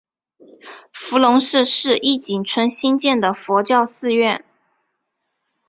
[0.91, 4.43] 伏龙寺是义井村兴建的佛教寺院。